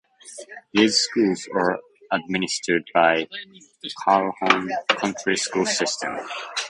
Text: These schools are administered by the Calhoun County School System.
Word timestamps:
These 0.73 0.97
schools 0.97 1.47
are 1.53 1.79
administered 2.11 2.89
by 2.91 3.27
the 3.83 3.89
Calhoun 4.03 4.71
County 4.97 5.35
School 5.35 5.67
System. 5.67 6.17